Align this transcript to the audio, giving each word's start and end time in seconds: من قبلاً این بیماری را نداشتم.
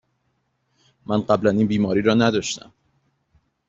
من 1.05 1.21
قبلاً 1.21 1.49
این 1.51 1.67
بیماری 1.67 2.01
را 2.01 2.13
نداشتم. 2.13 2.73